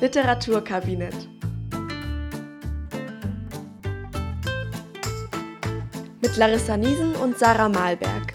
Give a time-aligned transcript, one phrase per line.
[0.00, 1.28] Literaturkabinett.
[6.22, 8.32] Mit Larissa Niesen und Sarah Malberg.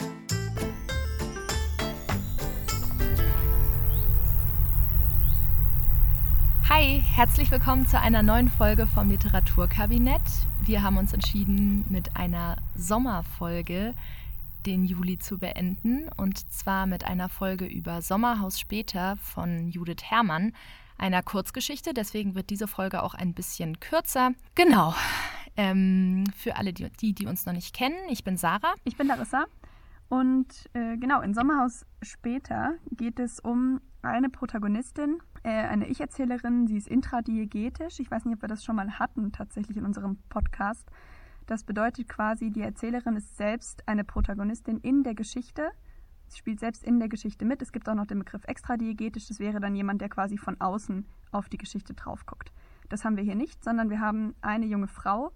[6.67, 10.21] Hi, herzlich willkommen zu einer neuen Folge vom Literaturkabinett.
[10.65, 13.93] Wir haben uns entschieden, mit einer Sommerfolge
[14.65, 20.51] den Juli zu beenden und zwar mit einer Folge über Sommerhaus später von Judith Herrmann,
[21.03, 21.93] einer Kurzgeschichte.
[21.93, 24.31] Deswegen wird diese Folge auch ein bisschen kürzer.
[24.55, 24.95] Genau.
[25.55, 28.73] Ähm, für alle, die, die, uns noch nicht kennen, ich bin Sarah.
[28.85, 29.45] Ich bin Larissa.
[30.09, 36.67] Und äh, genau, in Sommerhaus später geht es um eine Protagonistin, äh, eine Ich-Erzählerin.
[36.67, 37.99] Sie ist intradiegetisch.
[37.99, 40.89] Ich weiß nicht, ob wir das schon mal hatten, tatsächlich in unserem Podcast.
[41.45, 45.71] Das bedeutet quasi, die Erzählerin ist selbst eine Protagonistin in der Geschichte.
[46.37, 47.61] Spielt selbst in der Geschichte mit.
[47.61, 49.27] Es gibt auch noch den Begriff extradiegetisch.
[49.27, 52.51] Das wäre dann jemand, der quasi von außen auf die Geschichte drauf guckt.
[52.89, 55.31] Das haben wir hier nicht, sondern wir haben eine junge Frau,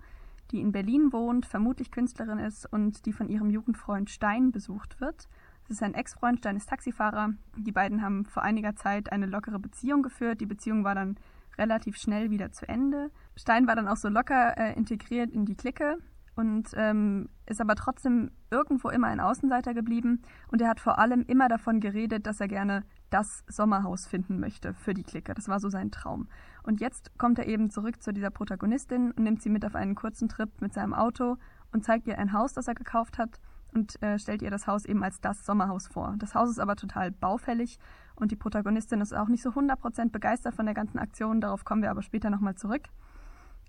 [0.52, 5.28] die in Berlin wohnt, vermutlich Künstlerin ist und die von ihrem Jugendfreund Stein besucht wird.
[5.67, 7.34] Das ist ein Ex-Freund, Stein ist Taxifahrer.
[7.58, 10.39] Die beiden haben vor einiger Zeit eine lockere Beziehung geführt.
[10.39, 11.17] Die Beziehung war dann
[11.58, 13.11] relativ schnell wieder zu Ende.
[13.36, 15.98] Stein war dann auch so locker äh, integriert in die Clique
[16.38, 20.21] und ähm, ist aber trotzdem irgendwo immer ein Außenseiter geblieben.
[20.52, 24.75] Und er hat vor allem immer davon geredet, dass er gerne das Sommerhaus finden möchte
[24.75, 25.33] für die Clique.
[25.33, 26.27] Das war so sein Traum.
[26.61, 29.95] Und jetzt kommt er eben zurück zu dieser Protagonistin und nimmt sie mit auf einen
[29.95, 31.38] kurzen Trip mit seinem Auto
[31.71, 33.39] und zeigt ihr ein Haus, das er gekauft hat
[33.73, 36.15] und äh, stellt ihr das Haus eben als das Sommerhaus vor.
[36.19, 37.80] Das Haus ist aber total baufällig
[38.15, 41.41] und die Protagonistin ist auch nicht so 100% begeistert von der ganzen Aktion.
[41.41, 42.83] Darauf kommen wir aber später nochmal zurück.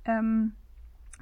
[0.05, 0.53] Ähm,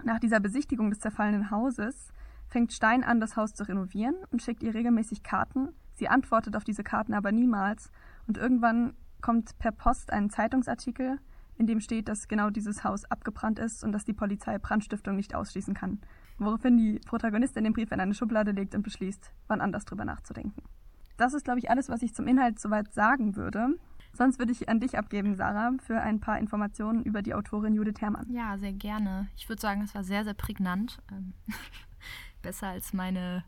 [0.05, 2.12] nach dieser Besichtigung des zerfallenen Hauses
[2.48, 5.70] fängt Stein an, das Haus zu renovieren und schickt ihr regelmäßig Karten.
[5.95, 7.90] Sie antwortet auf diese Karten aber niemals.
[8.27, 11.18] Und irgendwann kommt per Post ein Zeitungsartikel,
[11.58, 15.35] in dem steht, dass genau dieses Haus abgebrannt ist und dass die Polizei Brandstiftung nicht
[15.35, 16.01] ausschließen kann.
[16.39, 20.62] Woraufhin die Protagonistin den Brief in eine Schublade legt und beschließt, wann anders drüber nachzudenken.
[21.17, 23.79] Das ist, glaube ich, alles, was ich zum Inhalt soweit sagen würde.
[24.17, 28.01] Sonst würde ich an dich abgeben, Sarah, für ein paar Informationen über die Autorin Judith
[28.01, 28.27] Herrmann.
[28.33, 29.29] Ja, sehr gerne.
[29.37, 30.99] Ich würde sagen, es war sehr, sehr prägnant.
[31.13, 31.35] Ähm,
[32.43, 33.45] besser als meine,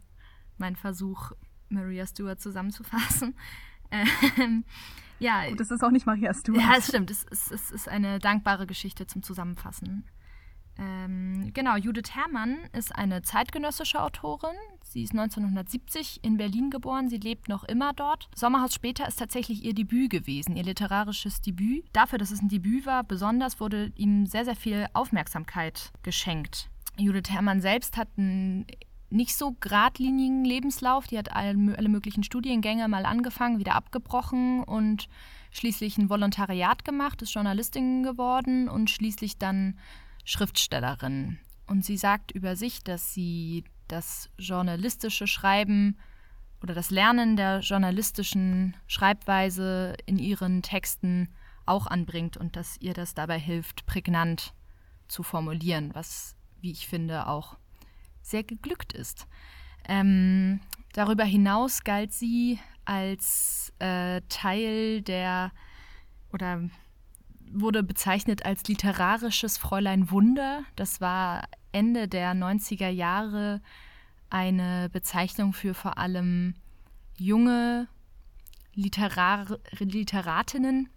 [0.59, 1.33] mein Versuch,
[1.69, 3.35] Maria Stewart zusammenzufassen.
[3.91, 4.65] Ähm,
[5.19, 5.47] ja.
[5.49, 6.61] Und es ist auch nicht Maria Stewart.
[6.61, 7.11] Ja, es stimmt.
[7.11, 10.05] Es, es, es ist eine dankbare Geschichte zum Zusammenfassen.
[10.79, 14.55] Ähm, genau, Judith Herrmann ist eine zeitgenössische Autorin.
[14.83, 17.09] Sie ist 1970 in Berlin geboren.
[17.09, 18.29] Sie lebt noch immer dort.
[18.35, 21.85] Sommerhaus später ist tatsächlich ihr Debüt gewesen, ihr literarisches Debüt.
[21.93, 26.71] Dafür, dass es ein Debüt war, besonders wurde ihm sehr, sehr viel Aufmerksamkeit geschenkt.
[26.97, 28.67] Judith Herrmann selbst hat einen
[29.11, 31.07] nicht so geradlinigen Lebenslauf.
[31.07, 35.09] Die hat alle, alle möglichen Studiengänge mal angefangen, wieder abgebrochen und
[35.51, 39.79] schließlich ein Volontariat gemacht, ist Journalistin geworden und schließlich dann
[40.29, 41.39] Schriftstellerin.
[41.67, 45.97] Und sie sagt über sich, dass sie das journalistische Schreiben
[46.63, 51.29] oder das Lernen der journalistischen Schreibweise in ihren Texten
[51.65, 54.53] auch anbringt und dass ihr das dabei hilft, prägnant
[55.09, 57.57] zu formulieren, was, wie ich finde, auch
[58.21, 59.27] sehr geglückt ist.
[59.89, 60.61] Ähm,
[60.93, 65.53] darüber hinaus galt sie als äh, Teil der
[66.33, 66.69] oder
[67.53, 70.65] wurde bezeichnet als literarisches Fräulein Wunder.
[70.77, 73.61] Das war Ende der 90er Jahre
[74.31, 76.55] eine Bezeichnung für vor allem
[77.17, 77.89] junge
[78.75, 80.89] Literar Literatinnen,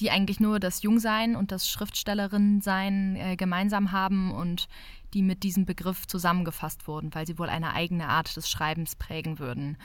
[0.00, 4.68] die eigentlich nur das Jungsein und das Schriftstellerinnensein äh, gemeinsam haben und
[5.12, 9.38] die mit diesem Begriff zusammengefasst wurden, weil sie wohl eine eigene Art des Schreibens prägen
[9.38, 9.76] würden.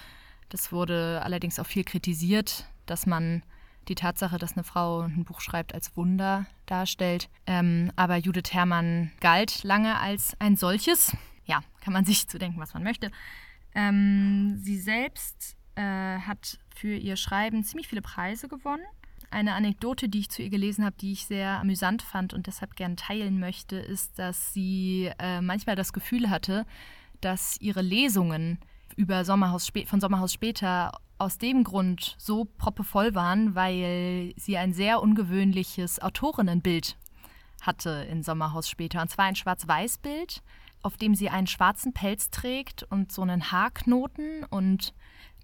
[0.47, 3.44] Das wurde allerdings auch viel kritisiert, dass man
[3.90, 7.30] die Tatsache, dass eine Frau ein Buch schreibt, als Wunder darstellt.
[7.46, 11.16] Ähm, aber Judith Herrmann galt lange als ein solches.
[11.46, 13.11] Ja, kann man sich zu denken, was man möchte.
[13.73, 18.84] Ähm, sie selbst äh, hat für ihr Schreiben ziemlich viele Preise gewonnen.
[19.29, 22.76] Eine Anekdote, die ich zu ihr gelesen habe, die ich sehr amüsant fand und deshalb
[22.76, 26.66] gern teilen möchte, ist, dass sie äh, manchmal das Gefühl hatte,
[27.20, 28.59] dass ihre Lesungen
[28.96, 35.02] über Sommerhaus von Sommerhaus später aus dem Grund so proppevoll waren, weil sie ein sehr
[35.02, 36.97] ungewöhnliches Autorinnenbild
[37.61, 39.02] hatte in Sommerhaus später.
[39.02, 40.43] Und zwar ein Schwarz-Weiß-Bild,
[40.84, 44.43] auf dem sie einen schwarzen Pelz trägt und so einen Haarknoten.
[44.49, 44.93] Und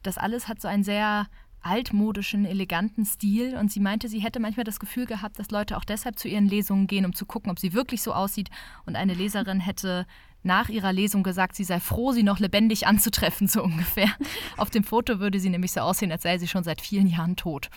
[0.04, 1.28] das alles hat so einen sehr
[1.62, 3.58] altmodischen, eleganten Stil.
[3.58, 6.48] Und sie meinte, sie hätte manchmal das Gefühl gehabt, dass Leute auch deshalb zu ihren
[6.48, 8.50] Lesungen gehen, um zu gucken, ob sie wirklich so aussieht.
[8.86, 10.06] Und eine Leserin hätte
[10.44, 14.10] nach ihrer Lesung gesagt, sie sei froh, sie noch lebendig anzutreffen, so ungefähr.
[14.58, 17.36] Auf dem Foto würde sie nämlich so aussehen, als sei sie schon seit vielen Jahren
[17.36, 17.70] tot.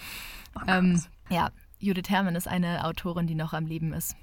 [0.56, 4.16] Oh ähm, ja, Judith Herrmann ist eine Autorin, die noch am Leben ist.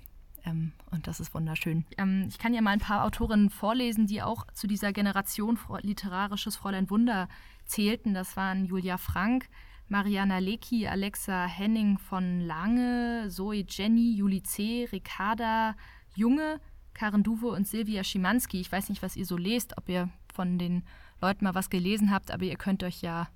[0.45, 1.85] Ähm, und das ist wunderschön.
[1.97, 6.55] Ähm, ich kann ja mal ein paar Autorinnen vorlesen, die auch zu dieser Generation literarisches
[6.57, 7.27] Fräulein Wunder
[7.65, 8.13] zählten.
[8.13, 9.47] Das waren Julia Frank,
[9.87, 15.75] Mariana Lecki, Alexa Henning von Lange, Zoe Jenny, Julie C., Ricarda
[16.15, 16.59] Junge,
[16.93, 18.59] Karen Duwe und Silvia Schimanski.
[18.59, 20.83] Ich weiß nicht, was ihr so lest, ob ihr von den
[21.21, 23.27] Leuten mal was gelesen habt, aber ihr könnt euch ja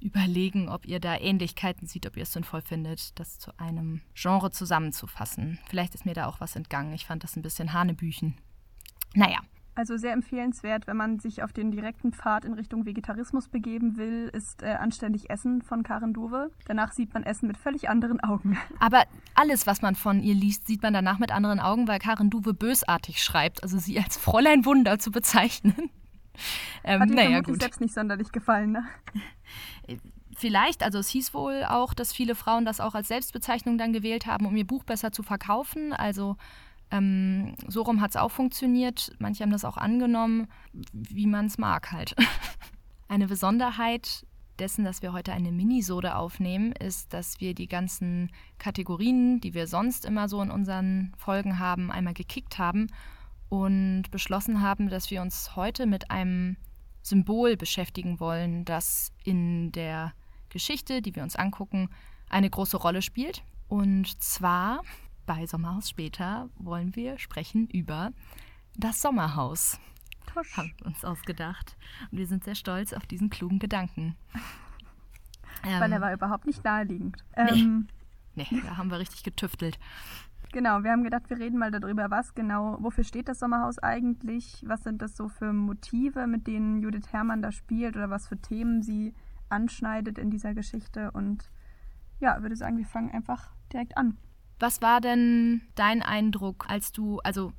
[0.00, 4.50] überlegen, ob ihr da Ähnlichkeiten seht, ob ihr es sinnvoll findet, das zu einem Genre
[4.50, 5.58] zusammenzufassen.
[5.68, 6.92] Vielleicht ist mir da auch was entgangen.
[6.92, 8.36] Ich fand das ein bisschen Hanebüchen.
[9.14, 9.40] Naja.
[9.76, 14.30] Also sehr empfehlenswert, wenn man sich auf den direkten Pfad in Richtung Vegetarismus begeben will,
[14.32, 16.50] ist äh, Anständig Essen von Karen Dove.
[16.64, 18.56] Danach sieht man Essen mit völlig anderen Augen.
[18.80, 22.30] Aber alles, was man von ihr liest, sieht man danach mit anderen Augen, weil Karen
[22.30, 23.62] Duwe bösartig schreibt.
[23.62, 25.74] Also sie als Fräulein Wunder zu bezeichnen.
[26.84, 27.62] Ähm, Hat dir naja, gut.
[27.62, 28.84] selbst nicht sonderlich gefallen, ne?
[30.36, 34.26] Vielleicht, also es hieß wohl auch, dass viele Frauen das auch als Selbstbezeichnung dann gewählt
[34.26, 35.94] haben, um ihr Buch besser zu verkaufen.
[35.94, 36.36] Also
[36.90, 39.12] ähm, so rum hat es auch funktioniert.
[39.18, 40.48] Manche haben das auch angenommen,
[40.92, 42.14] wie man es mag halt.
[43.08, 44.26] Eine Besonderheit
[44.58, 49.66] dessen, dass wir heute eine Minisode aufnehmen, ist, dass wir die ganzen Kategorien, die wir
[49.66, 52.86] sonst immer so in unseren Folgen haben, einmal gekickt haben
[53.48, 56.56] und beschlossen haben, dass wir uns heute mit einem
[57.02, 60.12] Symbol beschäftigen wollen, das in der
[60.48, 61.90] Geschichte, die wir uns angucken,
[62.28, 63.42] eine große Rolle spielt.
[63.68, 64.82] Und zwar
[65.26, 68.12] bei Sommerhaus später wollen wir sprechen über
[68.76, 69.80] das Sommerhaus.
[70.26, 70.56] Tusch.
[70.56, 71.76] Haben wir uns ausgedacht.
[72.10, 74.16] Und wir sind sehr stolz auf diesen klugen Gedanken.
[75.62, 77.24] Weil ähm, er war überhaupt nicht naheliegend.
[77.36, 77.50] Nee.
[77.50, 77.88] Ähm,
[78.34, 79.78] nee, da haben wir richtig getüftelt.
[80.52, 84.62] Genau, wir haben gedacht, wir reden mal darüber, was genau, wofür steht das Sommerhaus eigentlich?
[84.66, 88.40] Was sind das so für Motive, mit denen Judith Herrmann da spielt oder was für
[88.40, 89.12] Themen sie
[89.48, 91.10] anschneidet in dieser Geschichte?
[91.10, 91.50] Und
[92.20, 94.16] ja, würde sagen, wir fangen einfach direkt an.
[94.58, 97.52] Was war denn dein Eindruck, als du, also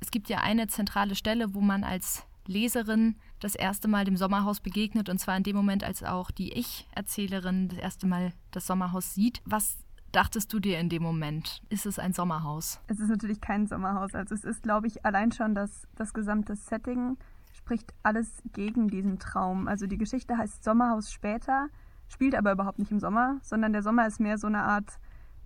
[0.00, 4.60] es gibt ja eine zentrale Stelle, wo man als Leserin das erste Mal dem Sommerhaus
[4.60, 9.14] begegnet und zwar in dem Moment, als auch die Ich-Erzählerin das erste Mal das Sommerhaus
[9.14, 9.40] sieht.
[9.44, 9.78] Was
[10.12, 11.62] dachtest du dir in dem Moment?
[11.68, 12.80] Ist es ein Sommerhaus?
[12.86, 14.14] Es ist natürlich kein Sommerhaus.
[14.14, 17.16] Also es ist, glaube ich, allein schon das, das gesamte Setting
[17.52, 19.68] spricht alles gegen diesen Traum.
[19.68, 21.68] Also die Geschichte heißt Sommerhaus später,
[22.08, 24.98] spielt aber überhaupt nicht im Sommer, sondern der Sommer ist mehr so eine Art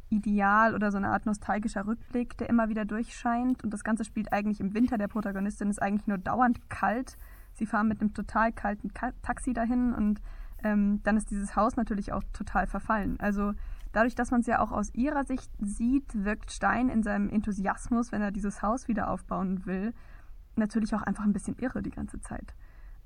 [0.09, 3.65] Ideal oder so eine Art nostalgischer Rückblick, der immer wieder durchscheint.
[3.65, 4.99] Und das Ganze spielt eigentlich im Winter.
[4.99, 7.17] Der Protagonistin ist eigentlich nur dauernd kalt.
[7.55, 8.93] Sie fahren mit einem total kalten
[9.23, 10.21] Taxi dahin und
[10.63, 13.19] ähm, dann ist dieses Haus natürlich auch total verfallen.
[13.19, 13.53] Also
[13.97, 18.13] Dadurch, dass man es ja auch aus ihrer Sicht sieht, wirkt Stein in seinem Enthusiasmus,
[18.13, 19.95] wenn er dieses Haus wieder aufbauen will,
[20.55, 22.55] natürlich auch einfach ein bisschen irre die ganze Zeit.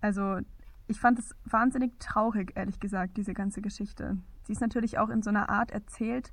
[0.01, 0.41] Also
[0.89, 4.19] ich fand es wahnsinnig traurig, ehrlich gesagt, diese ganze Geschichte.
[4.43, 6.33] Sie ist natürlich auch in so einer Art erzählt.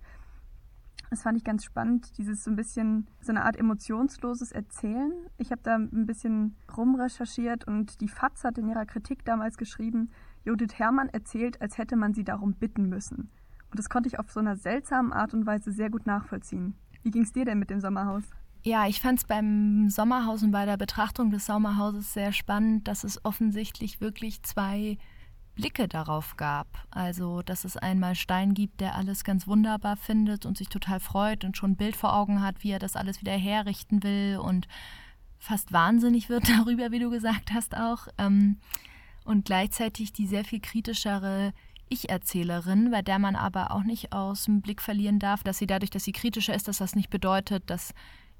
[1.09, 5.12] Das fand ich ganz spannend, dieses so ein bisschen so eine Art emotionsloses Erzählen.
[5.38, 10.12] Ich habe da ein bisschen rumrecherchiert und die FAZ hat in ihrer Kritik damals geschrieben,
[10.44, 13.30] Judith Herrmann erzählt, als hätte man sie darum bitten müssen.
[13.69, 16.75] Und das konnte ich auf so einer seltsamen Art und Weise sehr gut nachvollziehen.
[17.04, 18.24] Wie ging es dir denn mit dem Sommerhaus?
[18.63, 23.04] Ja, ich fand es beim Sommerhaus und bei der Betrachtung des Sommerhauses sehr spannend, dass
[23.04, 24.97] es offensichtlich wirklich zwei
[25.57, 26.68] Blicke darauf gab.
[26.92, 31.44] Also, dass es einmal Stein gibt, der alles ganz wunderbar findet und sich total freut
[31.44, 34.68] und schon ein Bild vor Augen hat, wie er das alles wieder herrichten will und
[35.37, 38.07] fast wahnsinnig wird darüber, wie du gesagt hast auch.
[38.18, 38.57] Ähm,
[39.26, 41.54] und gleichzeitig die sehr viel kritischere
[41.90, 45.90] ich-Erzählerin, bei der man aber auch nicht aus dem Blick verlieren darf, dass sie dadurch,
[45.90, 47.94] dass sie kritischer ist, dass das nicht bedeutet, dass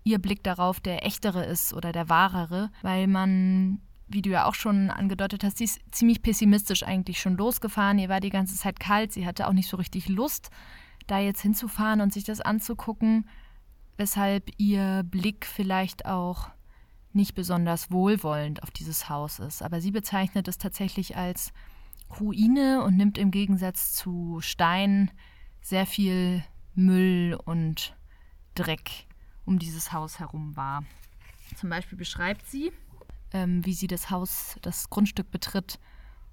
[0.04, 4.56] ihr Blick darauf der echtere ist oder der wahrere, weil man, wie du ja auch
[4.56, 8.00] schon angedeutet hast, sie ist ziemlich pessimistisch eigentlich schon losgefahren.
[8.00, 10.50] Ihr war die ganze Zeit kalt, sie hatte auch nicht so richtig Lust,
[11.08, 13.28] da jetzt hinzufahren und sich das anzugucken,
[13.98, 16.50] weshalb ihr Blick vielleicht auch
[17.14, 19.62] nicht besonders wohlwollend auf dieses Haus ist.
[19.62, 21.52] Aber sie bezeichnet es tatsächlich als
[22.20, 25.12] Ruine und nimmt im Gegensatz zu Stein
[25.62, 26.44] sehr viel
[26.76, 27.96] Müll und
[28.56, 29.08] Dreck
[29.46, 30.84] um dieses Haus herum war.
[31.56, 32.72] Zum Beispiel beschreibt sie,
[33.34, 35.80] ähm, wie sie das Haus, das Grundstück betritt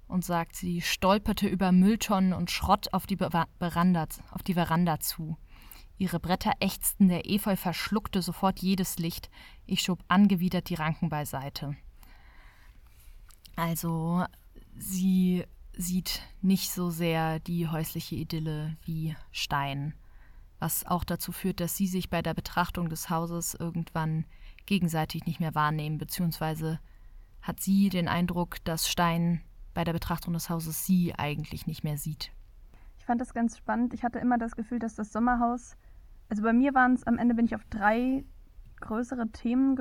[0.07, 5.37] und sagt, sie stolperte über Mülltonnen und Schrott auf die, Veranda, auf die Veranda zu.
[5.97, 9.29] Ihre Bretter ächzten, der Efeu verschluckte sofort jedes Licht.
[9.65, 11.75] Ich schob angewidert die Ranken beiseite.
[13.55, 14.25] Also,
[14.77, 15.45] sie
[15.77, 19.93] sieht nicht so sehr die häusliche Idylle wie Stein,
[20.59, 24.25] was auch dazu führt, dass sie sich bei der Betrachtung des Hauses irgendwann
[24.65, 26.79] gegenseitig nicht mehr wahrnehmen, beziehungsweise
[27.41, 29.41] hat sie den Eindruck, dass Stein
[29.73, 32.31] bei der Betrachtung des Hauses sie eigentlich nicht mehr sieht.
[32.97, 33.93] Ich fand das ganz spannend.
[33.93, 35.77] Ich hatte immer das Gefühl, dass das Sommerhaus,
[36.29, 38.23] also bei mir waren es, am Ende bin ich auf drei
[38.81, 39.77] größere Themen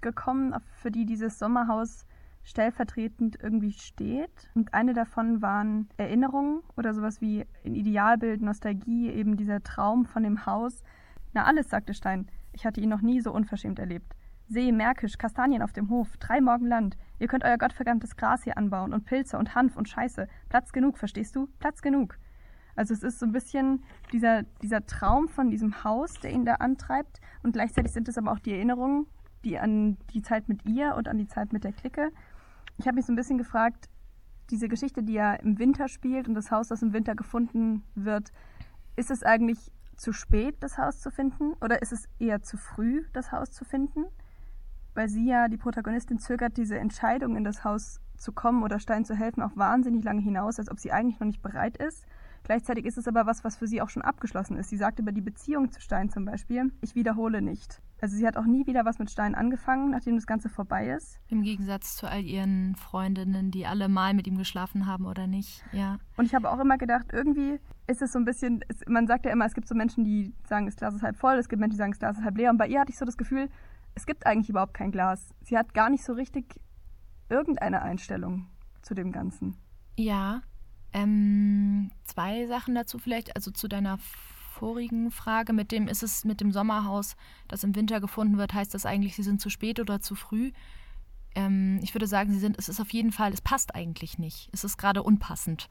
[0.00, 2.06] gekommen, für die dieses Sommerhaus
[2.42, 4.50] stellvertretend irgendwie steht.
[4.54, 10.22] Und eine davon waren Erinnerungen oder sowas wie ein Idealbild, Nostalgie, eben dieser Traum von
[10.22, 10.82] dem Haus.
[11.32, 12.28] Na alles, sagte Stein.
[12.52, 14.14] Ich hatte ihn noch nie so unverschämt erlebt.
[14.48, 16.96] See, Märkisch, Kastanien auf dem Hof, drei Morgen Land.
[17.18, 20.28] Ihr könnt euer gottverdammtes Gras hier anbauen und Pilze und Hanf und Scheiße.
[20.48, 21.48] Platz genug, verstehst du?
[21.58, 22.16] Platz genug.
[22.76, 26.54] Also es ist so ein bisschen dieser, dieser Traum von diesem Haus, der ihn da
[26.54, 27.20] antreibt.
[27.42, 29.08] Und gleichzeitig sind es aber auch die Erinnerungen,
[29.44, 32.12] die an die Zeit mit ihr und an die Zeit mit der Clique.
[32.78, 33.88] Ich habe mich so ein bisschen gefragt,
[34.50, 38.30] diese Geschichte, die ja im Winter spielt und das Haus, das im Winter gefunden wird,
[38.94, 41.54] ist es eigentlich zu spät, das Haus zu finden?
[41.54, 44.04] Oder ist es eher zu früh, das Haus zu finden?
[44.96, 49.04] Weil sie ja, die Protagonistin, zögert diese Entscheidung, in das Haus zu kommen oder Stein
[49.04, 52.06] zu helfen, auch wahnsinnig lange hinaus, als ob sie eigentlich noch nicht bereit ist.
[52.44, 54.70] Gleichzeitig ist es aber was, was für sie auch schon abgeschlossen ist.
[54.70, 57.82] Sie sagt über die Beziehung zu Stein zum Beispiel, ich wiederhole nicht.
[58.00, 61.18] Also sie hat auch nie wieder was mit Stein angefangen, nachdem das Ganze vorbei ist.
[61.28, 65.64] Im Gegensatz zu all ihren Freundinnen, die alle mal mit ihm geschlafen haben oder nicht,
[65.72, 65.98] ja.
[66.16, 69.26] Und ich habe auch immer gedacht, irgendwie ist es so ein bisschen, es, man sagt
[69.26, 71.60] ja immer, es gibt so Menschen, die sagen, das Glas ist halb voll, es gibt
[71.60, 72.50] Menschen, die sagen, das Glas ist halb leer.
[72.50, 73.48] Und bei ihr hatte ich so das Gefühl,
[73.96, 75.34] es gibt eigentlich überhaupt kein Glas.
[75.42, 76.60] Sie hat gar nicht so richtig
[77.28, 78.46] irgendeine Einstellung
[78.82, 79.56] zu dem Ganzen.
[79.96, 80.42] Ja,
[80.92, 83.34] ähm, zwei Sachen dazu vielleicht.
[83.34, 87.16] Also zu deiner vorigen Frage, mit dem ist es mit dem Sommerhaus,
[87.48, 90.52] das im Winter gefunden wird, heißt das eigentlich, sie sind zu spät oder zu früh?
[91.34, 94.48] Ähm, ich würde sagen, sie sind, es ist auf jeden Fall, es passt eigentlich nicht.
[94.52, 95.68] Es ist gerade unpassend,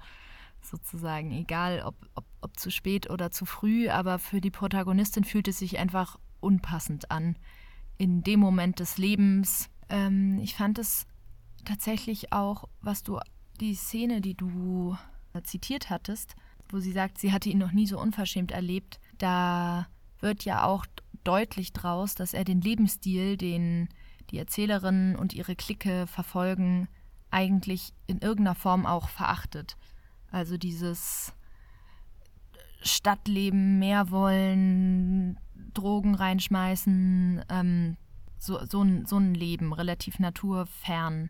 [0.62, 1.32] sozusagen.
[1.32, 5.60] Egal, ob, ob, ob zu spät oder zu früh, aber für die Protagonistin fühlt es
[5.60, 7.38] sich einfach unpassend an.
[7.98, 9.70] In dem Moment des Lebens.
[9.90, 11.08] Ähm, ich fand es
[11.64, 13.20] tatsächlich auch, was du,
[13.60, 14.98] die Szene, die du
[15.44, 16.36] zitiert hattest,
[16.70, 19.88] wo sie sagt, sie hatte ihn noch nie so unverschämt erlebt, da
[20.20, 20.86] wird ja auch
[21.24, 23.90] deutlich draus, dass er den Lebensstil, den
[24.32, 26.88] die Erzählerin und ihre Clique verfolgen,
[27.30, 29.78] eigentlich in irgendeiner Form auch verachtet.
[30.32, 31.34] Also dieses
[32.82, 35.38] Stadtleben mehr wollen,
[35.77, 37.98] Drogen reinschmeißen, ähm,
[38.38, 41.29] so, so, ein, so ein Leben, relativ naturfern.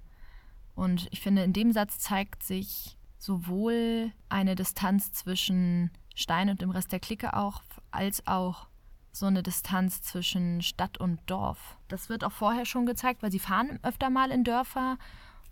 [0.76, 6.70] Und ich finde, in dem Satz zeigt sich sowohl eine Distanz zwischen Stein und dem
[6.70, 7.62] Rest der Clique auch,
[7.92, 8.68] als auch
[9.12, 11.78] so eine Distanz zwischen Stadt und Dorf.
[11.88, 14.98] Das wird auch vorher schon gezeigt, weil sie fahren öfter mal in Dörfer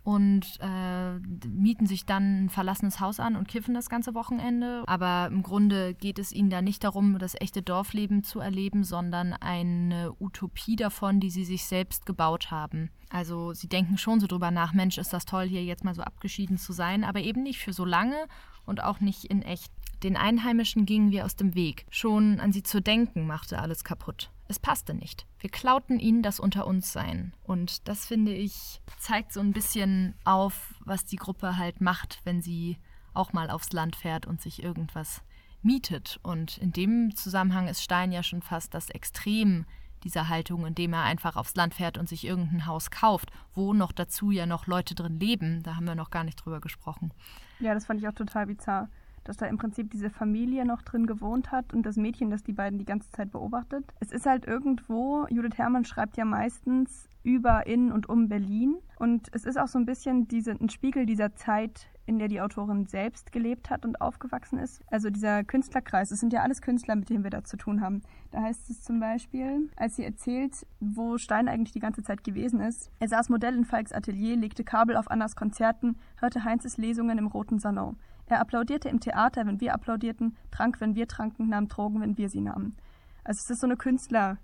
[0.04, 1.14] und äh,
[1.48, 4.84] mieten sich dann ein verlassenes Haus an und kiffen das ganze Wochenende.
[4.86, 9.34] Aber im Grunde geht es ihnen da nicht darum, das echte Dorfleben zu erleben, sondern
[9.34, 12.90] eine Utopie davon, die sie sich selbst gebaut haben.
[13.10, 16.02] Also sie denken schon so drüber nach, Mensch, ist das toll, hier jetzt mal so
[16.02, 18.26] abgeschieden zu sein, aber eben nicht für so lange
[18.66, 19.72] und auch nicht in echt.
[20.04, 21.86] Den Einheimischen gingen wir aus dem Weg.
[21.90, 24.32] Schon an sie zu denken machte alles kaputt.
[24.54, 25.26] Es passte nicht.
[25.40, 27.34] Wir klauten ihnen das unter uns sein.
[27.42, 32.40] Und das finde ich zeigt so ein bisschen auf, was die Gruppe halt macht, wenn
[32.40, 32.78] sie
[33.16, 35.24] auch mal aufs Land fährt und sich irgendwas
[35.64, 36.20] mietet.
[36.22, 39.66] Und in dem Zusammenhang ist Stein ja schon fast das Extrem
[40.04, 43.92] dieser Haltung, indem er einfach aufs Land fährt und sich irgendein Haus kauft, wo noch
[43.92, 45.64] dazu ja noch Leute drin leben.
[45.64, 47.12] Da haben wir noch gar nicht drüber gesprochen.
[47.60, 48.88] Ja, das fand ich auch total bizarr
[49.24, 52.54] dass da im Prinzip diese Familie noch drin gewohnt hat und das Mädchen, das die
[52.54, 53.86] beiden die ganze Zeit beobachtet.
[54.00, 59.30] Es ist halt irgendwo, Judith Herrmann schreibt ja meistens über, in und um Berlin und
[59.32, 62.86] es ist auch so ein bisschen diese, ein Spiegel dieser Zeit, in der die Autorin
[62.86, 64.82] selbst gelebt hat und aufgewachsen ist.
[64.92, 68.02] Also dieser Künstlerkreis, es sind ja alles Künstler, mit denen wir da zu tun haben.
[68.32, 72.60] Da heißt es zum Beispiel, als sie erzählt, wo Stein eigentlich die ganze Zeit gewesen
[72.60, 72.92] ist.
[73.00, 77.28] Er saß Modell in Falks Atelier, legte Kabel auf Annas Konzerten, hörte Heinzes Lesungen im
[77.28, 77.98] Roten Salon.
[78.28, 82.30] Er applaudierte im Theater, wenn wir applaudierten, trank, wenn wir tranken, nahm Drogen, wenn wir
[82.30, 82.76] sie nahmen.
[83.24, 84.38] Also es ist so eine Künstler,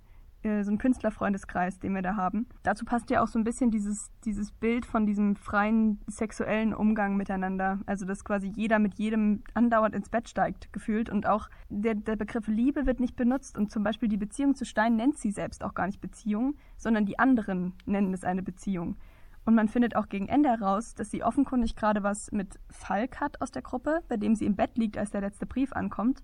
[0.43, 2.47] äh, so ein Künstlerfreundeskreis, den wir da haben.
[2.63, 7.17] Dazu passt ja auch so ein bisschen dieses, dieses Bild von diesem freien sexuellen Umgang
[7.17, 7.79] miteinander.
[7.85, 11.09] Also dass quasi jeder mit jedem andauernd ins Bett steigt, gefühlt.
[11.09, 13.57] Und auch der, der Begriff Liebe wird nicht benutzt.
[13.57, 17.05] Und zum Beispiel die Beziehung zu Stein nennt sie selbst auch gar nicht Beziehung, sondern
[17.05, 18.97] die anderen nennen es eine Beziehung.
[19.45, 23.41] Und man findet auch gegen Ende heraus, dass sie offenkundig gerade was mit Falk hat
[23.41, 26.21] aus der Gruppe, bei dem sie im Bett liegt, als der letzte Brief ankommt.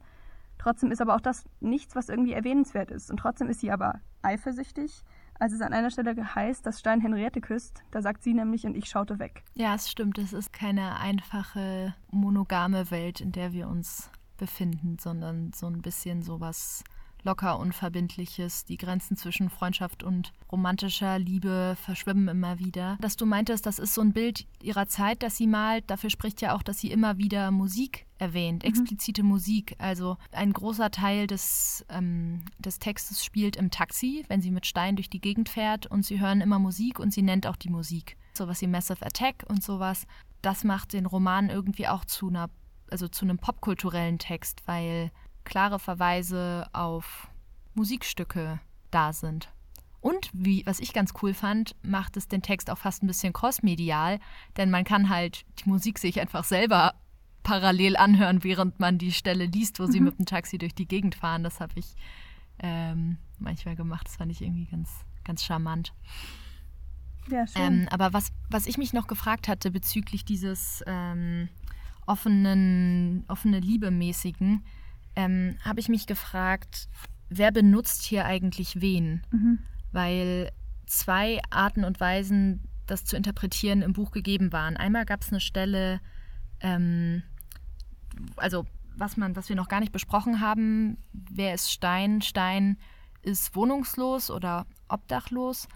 [0.58, 3.12] Trotzdem ist aber auch das nichts, was irgendwie erwähnenswert ist.
[3.12, 5.04] Und trotzdem ist sie aber eifersüchtig.
[5.38, 8.76] Als es an einer Stelle heißt, dass Stein Henriette küsst, da sagt sie nämlich und
[8.76, 9.44] ich schaute weg.
[9.54, 10.18] Ja, es stimmt.
[10.18, 16.22] Es ist keine einfache monogame Welt, in der wir uns befinden, sondern so ein bisschen
[16.22, 16.84] sowas
[17.26, 18.66] locker Unverbindliches.
[18.66, 22.98] Die Grenzen zwischen Freundschaft und romantischer Liebe verschwimmen immer wieder.
[23.02, 25.84] Dass du meintest, das ist so ein Bild ihrer Zeit, das sie malt.
[25.88, 28.70] Dafür spricht ja auch, dass sie immer wieder Musik erwähnt, mhm.
[28.70, 29.76] explizite Musik.
[29.80, 34.96] Also ein großer Teil des, ähm, des Textes spielt im Taxi, wenn sie mit Stein
[34.96, 38.18] durch die Gegend fährt und sie hören immer Musik und sie nennt auch die Musik.
[38.34, 40.06] Sowas wie Massive Attack und sowas.
[40.42, 42.50] Das macht den Roman irgendwie auch zu einer,
[42.92, 45.12] also zu einem popkulturellen Text, weil
[45.46, 47.28] klare Verweise auf
[47.74, 48.60] Musikstücke
[48.92, 49.50] da sind.
[50.02, 53.34] Und wie, was ich ganz cool fand, macht es den Text auch fast ein bisschen
[53.34, 54.20] crossmedial,
[54.56, 56.94] denn man kann halt die Musik sich einfach selber
[57.42, 60.06] parallel anhören, während man die Stelle liest, wo sie mhm.
[60.06, 61.44] mit dem Taxi durch die Gegend fahren.
[61.44, 61.96] Das habe ich
[62.60, 64.08] ähm, manchmal gemacht.
[64.08, 64.90] Das fand ich irgendwie ganz,
[65.24, 65.94] ganz charmant.
[67.30, 67.62] Ja, schön.
[67.62, 71.50] Ähm, aber was, was ich mich noch gefragt hatte bezüglich dieses ähm,
[72.06, 74.64] offenen, offene Liebe-mäßigen,
[75.16, 76.88] ähm, habe ich mich gefragt,
[77.30, 79.24] wer benutzt hier eigentlich wen?
[79.32, 79.60] Mhm.
[79.92, 80.52] Weil
[80.86, 84.78] zwei Arten und Weisen, das zu interpretieren, im Buch gegeben waren.
[84.78, 86.00] Einmal gab es eine Stelle,
[86.62, 87.24] ähm,
[88.36, 88.66] also
[88.98, 92.22] was man, was wir noch gar nicht besprochen haben, wer ist Stein?
[92.22, 92.78] Stein
[93.22, 95.68] ist wohnungslos oder obdachlos,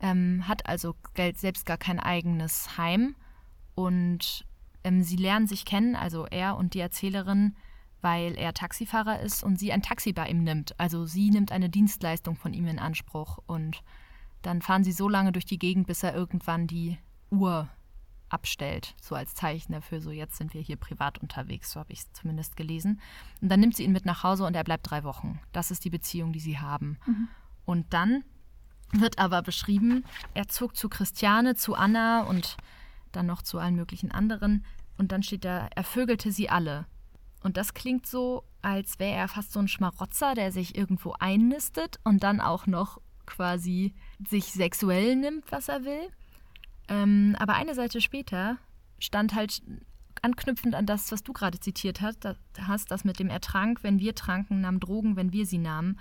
[0.00, 0.94] ähm, hat also
[1.34, 3.14] selbst gar kein eigenes Heim
[3.74, 4.46] und
[4.84, 7.56] ähm, sie lernen sich kennen, also er und die Erzählerin,
[8.02, 10.78] weil er Taxifahrer ist und sie ein Taxi bei ihm nimmt.
[10.78, 13.82] Also sie nimmt eine Dienstleistung von ihm in Anspruch und
[14.42, 16.98] dann fahren sie so lange durch die Gegend, bis er irgendwann die
[17.30, 17.68] Uhr
[18.28, 22.00] abstellt, so als Zeichen dafür, so jetzt sind wir hier privat unterwegs, so habe ich
[22.00, 23.00] es zumindest gelesen.
[23.40, 25.38] Und dann nimmt sie ihn mit nach Hause und er bleibt drei Wochen.
[25.52, 26.98] Das ist die Beziehung, die sie haben.
[27.06, 27.28] Mhm.
[27.64, 28.24] Und dann
[28.92, 30.04] wird aber beschrieben,
[30.34, 32.56] er zog zu Christiane, zu Anna und
[33.12, 34.64] dann noch zu allen möglichen anderen.
[34.98, 36.86] Und dann steht da, er vögelte sie alle.
[37.42, 41.98] Und das klingt so, als wäre er fast so ein Schmarotzer, der sich irgendwo einnistet
[42.04, 43.94] und dann auch noch quasi
[44.28, 46.10] sich sexuell nimmt, was er will.
[46.88, 48.58] Ähm, aber eine Seite später
[48.98, 49.62] stand halt
[50.22, 52.24] anknüpfend an das, was du gerade zitiert hast,
[52.90, 55.98] das mit dem er trank, wenn wir tranken, nahm Drogen, wenn wir sie nahmen.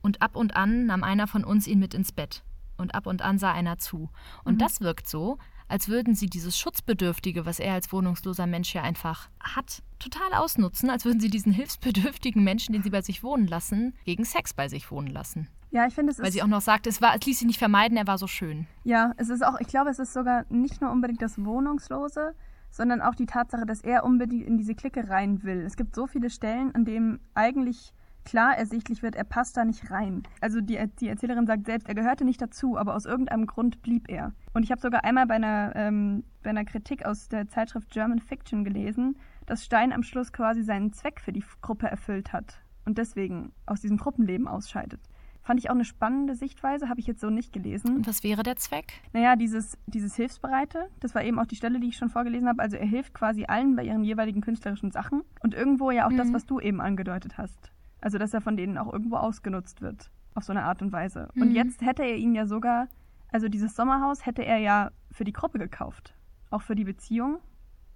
[0.00, 2.42] Und ab und an nahm einer von uns ihn mit ins Bett.
[2.78, 4.10] Und ab und an sah einer zu.
[4.44, 4.58] Und mhm.
[4.58, 9.28] das wirkt so, als würden sie dieses Schutzbedürftige, was er als wohnungsloser Mensch ja einfach
[9.40, 13.94] hat, total ausnutzen, als würden sie diesen hilfsbedürftigen Menschen, den sie bei sich wohnen lassen,
[14.04, 15.48] gegen Sex bei sich wohnen lassen.
[15.70, 17.58] Ja, ich finde es Weil sie auch noch sagt, es, war, es ließ sich nicht
[17.58, 18.66] vermeiden, er war so schön.
[18.84, 22.34] Ja, es ist auch, ich glaube, es ist sogar nicht nur unbedingt das Wohnungslose,
[22.70, 25.60] sondern auch die Tatsache, dass er unbedingt in diese Clique rein will.
[25.60, 27.92] Es gibt so viele Stellen, an denen eigentlich
[28.28, 30.22] klar ersichtlich wird, er passt da nicht rein.
[30.40, 34.10] Also die, die Erzählerin sagt selbst, er gehörte nicht dazu, aber aus irgendeinem Grund blieb
[34.10, 34.34] er.
[34.52, 38.18] Und ich habe sogar einmal bei einer, ähm, bei einer Kritik aus der Zeitschrift German
[38.18, 42.98] Fiction gelesen, dass Stein am Schluss quasi seinen Zweck für die Gruppe erfüllt hat und
[42.98, 45.00] deswegen aus diesem Gruppenleben ausscheidet.
[45.40, 47.96] Fand ich auch eine spannende Sichtweise, habe ich jetzt so nicht gelesen.
[47.96, 49.00] Und was wäre der Zweck?
[49.14, 52.60] Naja, dieses, dieses Hilfsbereite, das war eben auch die Stelle, die ich schon vorgelesen habe.
[52.60, 56.18] Also er hilft quasi allen bei ihren jeweiligen künstlerischen Sachen und irgendwo ja auch mhm.
[56.18, 57.72] das, was du eben angedeutet hast.
[58.00, 60.10] Also, dass er von denen auch irgendwo ausgenutzt wird.
[60.34, 61.28] Auf so eine Art und Weise.
[61.34, 61.42] Mhm.
[61.42, 62.88] Und jetzt hätte er ihn ja sogar,
[63.32, 66.14] also dieses Sommerhaus hätte er ja für die Gruppe gekauft.
[66.50, 67.38] Auch für die Beziehung.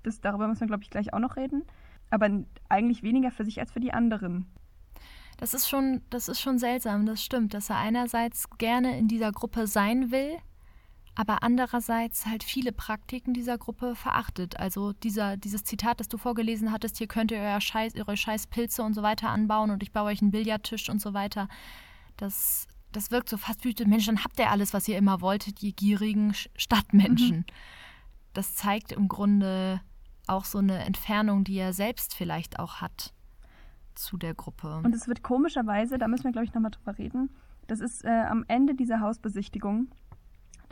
[0.03, 1.65] Das, darüber müssen wir, glaube ich, gleich auch noch reden.
[2.11, 2.29] Aber
[2.69, 4.47] eigentlich weniger für sich als für die anderen.
[5.39, 9.33] Das ist schon, das ist schon seltsam, das stimmt, dass er einerseits gerne in dieser
[9.33, 10.37] Gruppe sein will,
[11.15, 14.59] aber andererseits halt viele Praktiken dieser Gruppe verachtet.
[14.59, 18.47] Also dieser, dieses Zitat, das du vorgelesen hattest, hier könnt ihr euer Scheiß, eure scheiß
[18.47, 21.49] Pilze und so weiter anbauen und ich baue euch einen Billardtisch und so weiter.
[22.17, 23.91] Das, das wirkt so fast wütend.
[23.91, 27.39] Mensch, dann habt ihr alles, was ihr immer wolltet, ihr gierigen Stadtmenschen.
[27.39, 27.45] Mhm.
[28.33, 29.83] Das zeigt im Grunde
[30.27, 33.13] auch so eine Entfernung, die er selbst vielleicht auch hat
[33.95, 34.81] zu der Gruppe.
[34.83, 37.29] Und es wird komischerweise, da müssen wir, glaube ich, nochmal drüber reden,
[37.67, 39.89] das ist äh, am Ende dieser Hausbesichtigung,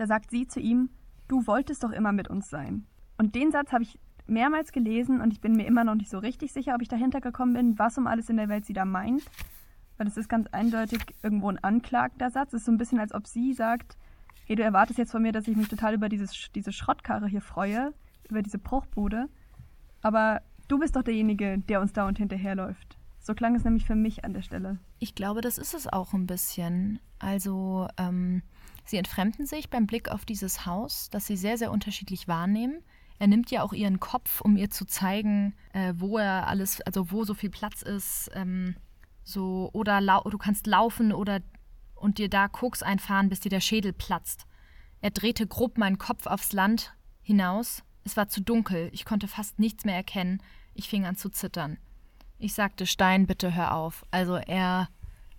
[0.00, 0.88] da sagt sie zu ihm,
[1.28, 2.86] du wolltest doch immer mit uns sein.
[3.18, 6.18] Und den Satz habe ich mehrmals gelesen und ich bin mir immer noch nicht so
[6.18, 8.86] richtig sicher, ob ich dahinter gekommen bin, was um alles in der Welt sie da
[8.86, 9.22] meint.
[9.98, 12.54] Weil es ist ganz eindeutig irgendwo ein anklagender Satz.
[12.54, 13.98] Es ist so ein bisschen, als ob sie sagt,
[14.46, 17.42] hey, du erwartest jetzt von mir, dass ich mich total über dieses, diese Schrottkarre hier
[17.42, 17.92] freue,
[18.30, 19.28] über diese Bruchbude.
[20.00, 22.96] Aber du bist doch derjenige, der uns dauernd hinterherläuft.
[23.18, 24.78] So klang es nämlich für mich an der Stelle.
[24.98, 27.00] Ich glaube, das ist es auch ein bisschen.
[27.18, 28.40] Also, ähm,
[28.90, 32.82] Sie entfremden sich beim Blick auf dieses Haus, das sie sehr, sehr unterschiedlich wahrnehmen.
[33.20, 37.12] Er nimmt ja auch ihren Kopf, um ihr zu zeigen, äh, wo er alles, also
[37.12, 38.32] wo so viel Platz ist.
[38.34, 38.74] Ähm,
[39.22, 41.40] so, oder du kannst laufen oder
[41.94, 44.46] und dir da Koks einfahren, bis dir der Schädel platzt.
[45.00, 47.84] Er drehte grob meinen Kopf aufs Land hinaus.
[48.02, 50.42] Es war zu dunkel, ich konnte fast nichts mehr erkennen.
[50.74, 51.78] Ich fing an zu zittern.
[52.38, 54.04] Ich sagte, Stein, bitte hör auf.
[54.10, 54.88] Also er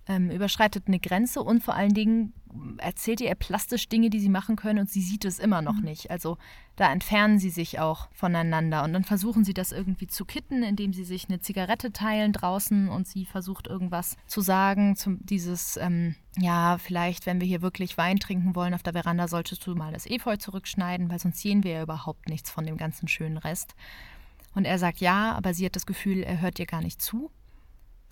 [0.08, 2.32] ähm, überschreitet eine Grenze und vor allen Dingen
[2.78, 5.84] erzählt ihr plastisch Dinge, die sie machen können und sie sieht es immer noch mhm.
[5.84, 6.10] nicht.
[6.10, 6.38] Also
[6.76, 10.92] da entfernen sie sich auch voneinander und dann versuchen sie das irgendwie zu kitten, indem
[10.92, 16.16] sie sich eine Zigarette teilen draußen und sie versucht irgendwas zu sagen, zum dieses, ähm,
[16.38, 19.92] ja, vielleicht, wenn wir hier wirklich Wein trinken wollen auf der Veranda, solltest du mal
[19.92, 23.74] das Efeu zurückschneiden, weil sonst sehen wir ja überhaupt nichts von dem ganzen schönen Rest.
[24.54, 27.30] Und er sagt ja, aber sie hat das Gefühl, er hört ihr gar nicht zu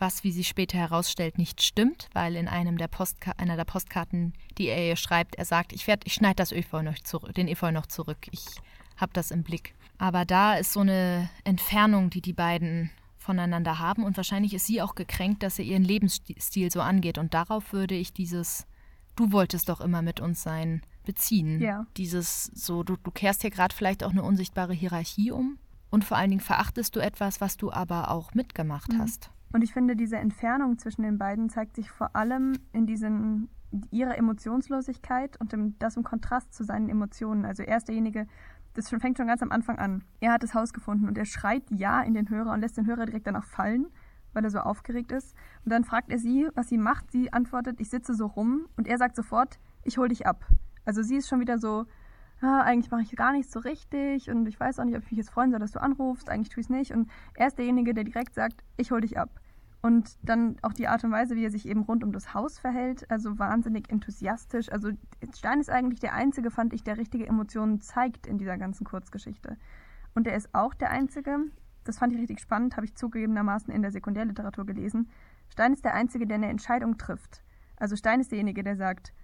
[0.00, 4.32] was, wie sich später herausstellt, nicht stimmt, weil in einem der Postka einer der Postkarten,
[4.58, 6.94] die er ihr schreibt, er sagt, ich, ich schneide das Efeu noch
[7.36, 8.46] den Efeu noch zurück, ich
[8.96, 9.74] habe das im Blick.
[9.98, 14.80] Aber da ist so eine Entfernung, die die beiden voneinander haben und wahrscheinlich ist sie
[14.80, 18.66] auch gekränkt, dass er ihren Lebensstil so angeht und darauf würde ich dieses
[19.16, 21.60] Du wolltest doch immer mit uns sein beziehen.
[21.60, 21.86] Ja.
[21.96, 25.58] Dieses so, du, du kehrst hier gerade vielleicht auch eine unsichtbare Hierarchie um
[25.90, 28.98] und vor allen Dingen verachtest du etwas, was du aber auch mitgemacht mhm.
[28.98, 29.30] hast.
[29.52, 33.48] Und ich finde, diese Entfernung zwischen den beiden zeigt sich vor allem in diesen,
[33.90, 37.44] ihrer Emotionslosigkeit und dem, das im Kontrast zu seinen Emotionen.
[37.44, 38.26] Also er ist derjenige,
[38.74, 40.04] das fängt schon ganz am Anfang an.
[40.20, 42.86] Er hat das Haus gefunden und er schreit Ja in den Hörer und lässt den
[42.86, 43.86] Hörer direkt danach fallen,
[44.32, 45.34] weil er so aufgeregt ist.
[45.64, 47.10] Und dann fragt er sie, was sie macht.
[47.10, 50.46] Sie antwortet, ich sitze so rum und er sagt sofort, ich hol dich ab.
[50.84, 51.86] Also sie ist schon wieder so,
[52.40, 55.10] ah, eigentlich mache ich gar nichts so richtig und ich weiß auch nicht, ob ich
[55.10, 56.92] mich jetzt freuen soll, dass du anrufst, eigentlich tue ich es nicht.
[56.92, 59.40] Und er ist derjenige, der direkt sagt, ich hol dich ab.
[59.82, 62.58] Und dann auch die Art und Weise, wie er sich eben rund um das Haus
[62.58, 64.70] verhält, also wahnsinnig enthusiastisch.
[64.70, 64.90] Also
[65.34, 69.56] Stein ist eigentlich der Einzige, fand ich, der richtige Emotionen zeigt in dieser ganzen Kurzgeschichte.
[70.14, 71.38] Und er ist auch der Einzige,
[71.84, 75.08] das fand ich richtig spannend, habe ich zugegebenermaßen in der Sekundärliteratur gelesen.
[75.48, 77.42] Stein ist der Einzige, der eine Entscheidung trifft.
[77.76, 79.14] Also Stein ist derjenige, der sagt,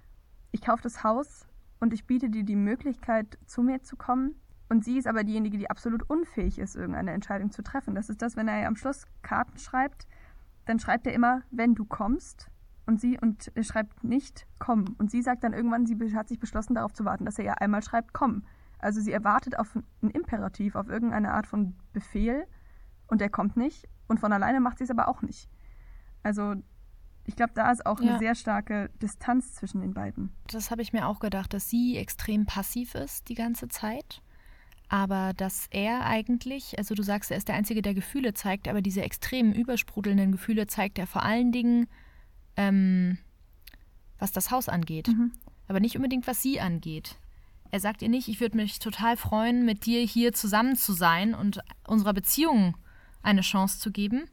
[0.53, 1.47] ich kaufe das Haus
[1.81, 4.35] und ich biete dir die Möglichkeit, zu mir zu kommen.
[4.69, 7.95] Und sie ist aber diejenige, die absolut unfähig ist, irgendeine Entscheidung zu treffen.
[7.95, 10.07] Das ist das, wenn er am Schluss Karten schreibt,
[10.65, 12.51] dann schreibt er immer, wenn du kommst.
[12.87, 14.97] Und sie und er schreibt nicht komm.
[14.99, 17.61] Und sie sagt dann irgendwann, sie hat sich beschlossen, darauf zu warten, dass er ihr
[17.61, 18.45] einmal schreibt komm.
[18.79, 22.47] Also sie erwartet auf ein Imperativ, auf irgendeine Art von Befehl
[23.07, 23.89] und der kommt nicht.
[24.09, 25.49] Und von alleine macht sie es aber auch nicht.
[26.23, 26.55] Also
[27.27, 28.11] ich glaube, da ist auch ja.
[28.11, 30.31] eine sehr starke Distanz zwischen den beiden.
[30.49, 34.23] Das habe ich mir auch gedacht, dass sie extrem passiv ist die ganze Zeit
[34.89, 38.83] aber dass er eigentlich, also du sagst, er ist der Einzige, der Gefühle zeigt, aber
[38.83, 41.89] diese extremen, übersprudelnden Gefühle zeigt er vor allen Dingen,
[42.57, 43.19] ähm,
[44.19, 45.33] was das Haus angeht, mhm.
[45.67, 47.17] aber nicht unbedingt, was sie angeht.
[47.73, 51.35] Er sagt ihr nicht, ich würde mich total freuen, mit dir hier zusammen zu sein
[51.35, 52.77] und unserer Beziehung
[53.23, 54.31] eine Chance zu geben,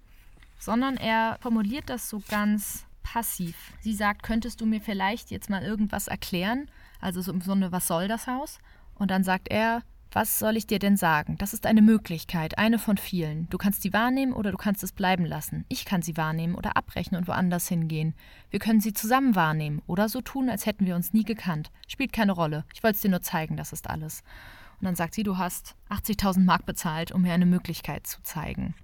[0.63, 3.73] sondern er formuliert das so ganz passiv.
[3.81, 6.69] Sie sagt, könntest du mir vielleicht jetzt mal irgendwas erklären?
[7.01, 8.59] Also so im Sinne, was soll das Haus?
[8.95, 9.81] Und dann sagt er,
[10.13, 11.37] was soll ich dir denn sagen?
[11.39, 13.49] Das ist eine Möglichkeit, eine von vielen.
[13.49, 15.65] Du kannst sie wahrnehmen oder du kannst es bleiben lassen.
[15.69, 18.13] Ich kann sie wahrnehmen oder abbrechen und woanders hingehen.
[18.51, 21.71] Wir können sie zusammen wahrnehmen oder so tun, als hätten wir uns nie gekannt.
[21.87, 22.63] Spielt keine Rolle.
[22.73, 24.21] Ich wollte es dir nur zeigen, das ist alles.
[24.79, 28.75] Und dann sagt sie, du hast 80.000 Mark bezahlt, um mir eine Möglichkeit zu zeigen.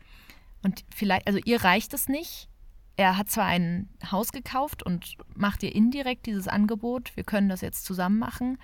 [0.63, 2.49] Und vielleicht, also ihr reicht es nicht.
[2.97, 7.61] Er hat zwar ein Haus gekauft und macht ihr indirekt dieses Angebot, wir können das
[7.61, 8.57] jetzt zusammen machen,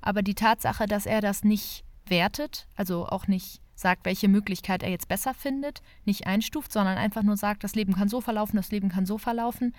[0.00, 4.90] aber die Tatsache, dass er das nicht wertet, also auch nicht sagt, welche Möglichkeit er
[4.90, 8.70] jetzt besser findet, nicht einstuft, sondern einfach nur sagt, das Leben kann so verlaufen, das
[8.70, 9.74] Leben kann so verlaufen,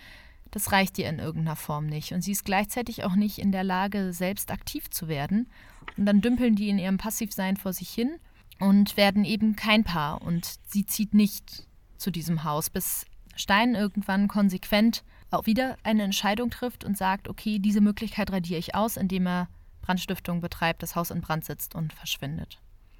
[0.52, 2.14] das reicht ihr in irgendeiner Form nicht.
[2.14, 5.50] Und sie ist gleichzeitig auch nicht in der Lage, selbst aktiv zu werden.
[5.98, 8.20] Und dann dümpeln die in ihrem Passivsein vor sich hin
[8.60, 10.22] und werden eben kein Paar.
[10.22, 16.52] Und sie zieht nicht zu diesem Haus, bis Stein irgendwann konsequent auch wieder eine Entscheidung
[16.52, 19.48] trifft und sagt, okay, diese Möglichkeit radiere ich aus, indem er
[19.82, 22.60] Brandstiftung betreibt, das Haus in Brand setzt und verschwindet.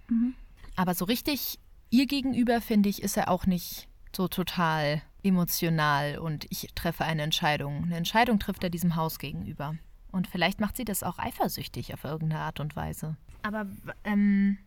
[0.10, 0.34] Mhm.
[0.76, 1.60] Aber so richtig
[1.92, 7.22] ihr gegenüber, finde ich, ist er auch nicht so total emotional und ich treffe eine
[7.22, 7.84] Entscheidung.
[7.84, 9.76] Eine Entscheidung trifft er diesem Haus gegenüber.
[10.12, 13.16] Und vielleicht macht sie das auch eifersüchtig auf irgendeine Art und Weise.
[13.42, 13.66] Aber
[14.04, 14.58] ähm,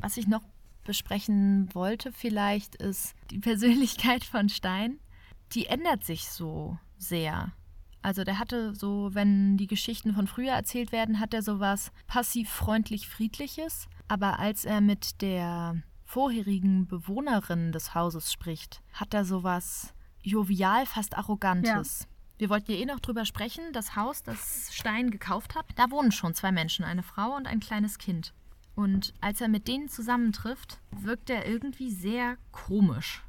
[0.00, 0.42] was ich noch
[0.84, 4.98] besprechen wollte vielleicht, ist die Persönlichkeit von Stein.
[5.52, 7.52] Die ändert sich so sehr.
[8.02, 12.48] Also der hatte so, wenn die Geschichten von früher erzählt werden, hat er sowas passiv
[12.48, 19.94] freundlich friedliches, aber als er mit der vorherigen Bewohnerin des Hauses spricht, hat er sowas
[20.22, 22.00] jovial, fast arrogantes.
[22.00, 22.06] Ja.
[22.38, 26.10] Wir wollten ja eh noch drüber sprechen, das Haus, das Stein gekauft hat, da wohnen
[26.10, 28.32] schon zwei Menschen, eine Frau und ein kleines Kind.
[28.74, 33.22] Und als er mit denen zusammentrifft, wirkt er irgendwie sehr komisch.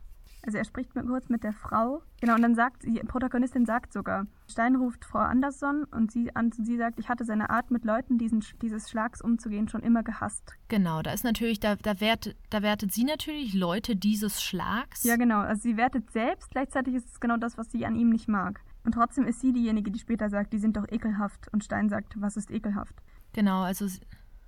[0.43, 2.01] Also er spricht kurz mit der Frau.
[2.19, 6.51] Genau, und dann sagt, die Protagonistin sagt sogar, Stein ruft Frau Andersson und sie, an,
[6.51, 10.55] sie sagt, ich hatte seine Art, mit Leuten diesen, dieses Schlags umzugehen, schon immer gehasst.
[10.67, 15.03] Genau, da ist natürlich, da, da, wertet, da wertet sie natürlich Leute dieses Schlags.
[15.03, 15.41] Ja, genau.
[15.41, 18.61] Also sie wertet selbst, gleichzeitig ist es genau das, was sie an ihm nicht mag.
[18.83, 21.49] Und trotzdem ist sie diejenige, die später sagt, die sind doch ekelhaft.
[21.53, 22.95] Und Stein sagt, was ist ekelhaft?
[23.33, 23.85] Genau, also.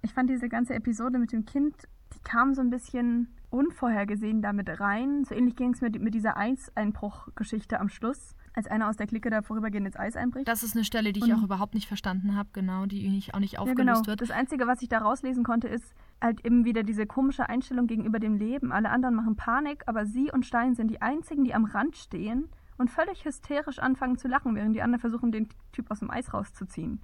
[0.04, 1.76] Ich fand diese ganze Episode mit dem Kind,
[2.14, 5.24] die kam so ein bisschen unvorhergesehen damit rein.
[5.24, 9.30] So ähnlich ging es mit, mit dieser Eiseinbruch-Geschichte am Schluss, als einer aus der Clique
[9.30, 10.48] da vorübergehend ins Eis einbricht.
[10.48, 13.40] Das ist eine Stelle, die ich auch überhaupt nicht verstanden habe, genau, die nicht, auch
[13.40, 14.08] nicht aufgelöst ja, genau.
[14.08, 14.22] wird.
[14.22, 18.20] Das Einzige, was ich da rauslesen konnte, ist halt eben wieder diese komische Einstellung gegenüber
[18.20, 18.74] dem Leben.
[18.74, 22.50] Alle anderen machen Panik, aber sie und Stein sind die einzigen, die am Rand stehen
[22.78, 26.34] und völlig hysterisch anfangen zu lachen, während die anderen versuchen, den Typ aus dem Eis
[26.34, 27.00] rauszuziehen.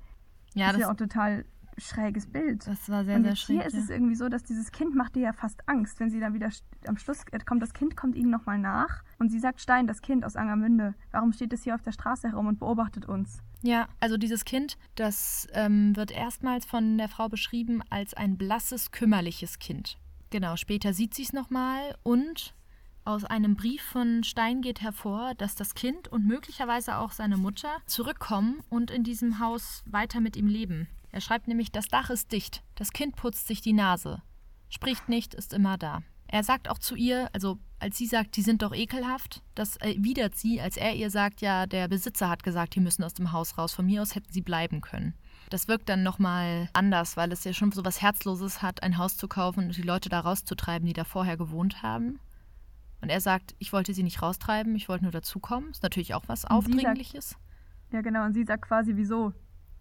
[0.56, 1.46] Ja, das ist ja auch total
[1.80, 2.68] schräges Bild.
[2.68, 3.58] Das war sehr, und sehr schräg.
[3.58, 6.20] Hier ist es irgendwie so, dass dieses Kind macht dir ja fast Angst, wenn sie
[6.20, 6.50] dann wieder
[6.88, 10.02] am Schluss äh, kommt, das Kind kommt ihnen nochmal nach und sie sagt Stein, das
[10.02, 13.42] Kind aus Angermünde, warum steht es hier auf der Straße herum und beobachtet uns?
[13.62, 18.92] Ja, also dieses Kind, das ähm, wird erstmals von der Frau beschrieben als ein blasses,
[18.92, 19.98] kümmerliches Kind.
[20.30, 22.54] Genau, später sieht sie es nochmal und
[23.06, 27.70] aus einem Brief von Stein geht hervor, dass das Kind und möglicherweise auch seine Mutter
[27.88, 30.88] zurückkommen und in diesem Haus weiter mit ihm leben.
[31.12, 34.22] Er schreibt nämlich, das Dach ist dicht, das Kind putzt sich die Nase,
[34.70, 36.04] spricht nicht, ist immer da.
[36.28, 40.36] Er sagt auch zu ihr, also als sie sagt, die sind doch ekelhaft, das erwidert
[40.36, 43.58] sie, als er ihr sagt, ja, der Besitzer hat gesagt, die müssen aus dem Haus
[43.58, 45.16] raus, von mir aus hätten sie bleiben können.
[45.50, 49.18] Das wirkt dann nochmal anders, weil es ja schon so was Herzloses hat, ein Haus
[49.18, 52.20] zu kaufen und die Leute da rauszutreiben, die da vorher gewohnt haben.
[53.02, 55.72] Und er sagt, ich wollte sie nicht raustreiben, ich wollte nur dazukommen.
[55.72, 57.30] Ist natürlich auch was Aufdringliches.
[57.30, 57.42] Sagt,
[57.94, 58.26] ja, genau.
[58.26, 59.34] Und sie sagt quasi, wieso?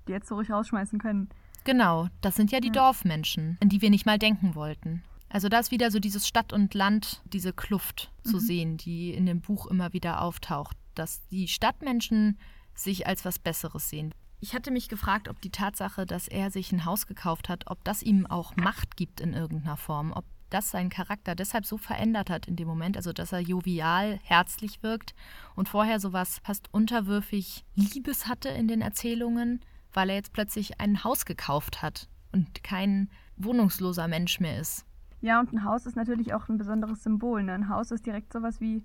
[0.08, 1.28] Die jetzt so ruhig rausschmeißen können.
[1.64, 2.72] Genau, das sind ja die ja.
[2.72, 5.02] Dorfmenschen, an die wir nicht mal denken wollten.
[5.28, 8.30] Also da ist wieder so dieses Stadt und Land, diese Kluft mhm.
[8.30, 12.38] zu sehen, die in dem Buch immer wieder auftaucht, dass die Stadtmenschen
[12.74, 14.14] sich als was Besseres sehen.
[14.40, 17.82] Ich hatte mich gefragt, ob die Tatsache, dass er sich ein Haus gekauft hat, ob
[17.84, 22.30] das ihm auch Macht gibt in irgendeiner Form, ob das seinen Charakter deshalb so verändert
[22.30, 25.14] hat in dem Moment, also dass er jovial, herzlich wirkt
[25.56, 29.60] und vorher sowas fast unterwürfig Liebes hatte in den Erzählungen,
[29.92, 34.84] weil er jetzt plötzlich ein Haus gekauft hat und kein wohnungsloser Mensch mehr ist.
[35.20, 37.42] Ja, und ein Haus ist natürlich auch ein besonderes Symbol.
[37.42, 37.52] Ne?
[37.52, 38.84] Ein Haus ist direkt sowas wie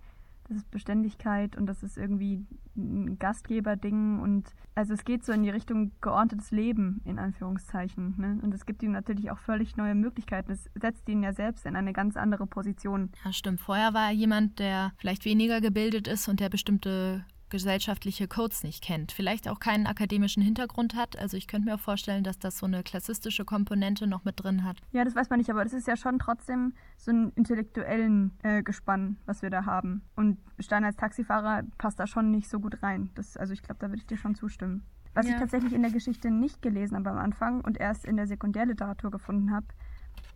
[0.49, 5.43] das ist Beständigkeit und das ist irgendwie ein Gastgeberding und also es geht so in
[5.43, 8.15] die Richtung geordnetes Leben in Anführungszeichen.
[8.17, 8.39] Ne?
[8.41, 10.51] Und es gibt ihm natürlich auch völlig neue Möglichkeiten.
[10.51, 13.11] Es setzt ihn ja selbst in eine ganz andere Position.
[13.23, 13.61] Ja, stimmt.
[13.61, 18.83] Vorher war er jemand, der vielleicht weniger gebildet ist und der bestimmte gesellschaftliche Codes nicht
[18.83, 21.19] kennt, vielleicht auch keinen akademischen Hintergrund hat.
[21.19, 24.63] Also ich könnte mir auch vorstellen, dass das so eine klassistische Komponente noch mit drin
[24.63, 24.81] hat.
[24.91, 28.63] Ja, das weiß man nicht, aber das ist ja schon trotzdem so ein intellektuellen äh,
[28.63, 30.01] Gespann, was wir da haben.
[30.15, 33.11] Und Stein als Taxifahrer passt da schon nicht so gut rein.
[33.13, 34.83] Das, also ich glaube, da würde ich dir schon zustimmen.
[35.13, 35.33] Was ja.
[35.33, 39.11] ich tatsächlich in der Geschichte nicht gelesen habe am Anfang und erst in der Sekundärliteratur
[39.11, 39.67] gefunden habe,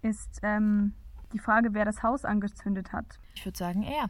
[0.03, 0.93] ist ähm,
[1.34, 3.19] die Frage, wer das Haus angezündet hat.
[3.34, 4.08] Ich würde sagen, er.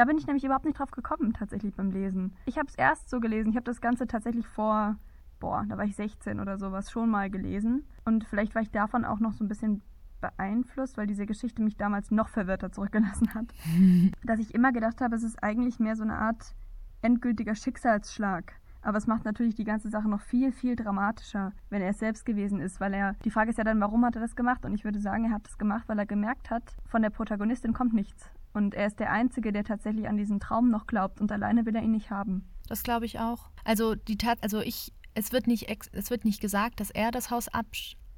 [0.00, 2.32] Da bin ich nämlich überhaupt nicht drauf gekommen, tatsächlich beim Lesen.
[2.46, 3.50] Ich habe es erst so gelesen.
[3.50, 4.96] Ich habe das Ganze tatsächlich vor,
[5.40, 7.84] boah, da war ich 16 oder sowas, schon mal gelesen.
[8.06, 9.82] Und vielleicht war ich davon auch noch so ein bisschen
[10.22, 13.52] beeinflusst, weil diese Geschichte mich damals noch verwirrter zurückgelassen hat.
[14.24, 16.54] dass ich immer gedacht habe, es ist eigentlich mehr so eine Art
[17.02, 18.54] endgültiger Schicksalsschlag.
[18.80, 22.24] Aber es macht natürlich die ganze Sache noch viel, viel dramatischer, wenn er es selbst
[22.24, 24.64] gewesen ist, weil er, die Frage ist ja dann, warum hat er das gemacht?
[24.64, 27.74] Und ich würde sagen, er hat es gemacht, weil er gemerkt hat, von der Protagonistin
[27.74, 28.30] kommt nichts.
[28.52, 31.76] Und er ist der Einzige, der tatsächlich an diesen Traum noch glaubt und alleine will
[31.76, 32.48] er ihn nicht haben.
[32.68, 33.50] Das glaube ich auch.
[33.64, 37.30] Also die Tat, also ich, es wird nicht, es wird nicht gesagt, dass er das
[37.30, 37.66] Haus ab,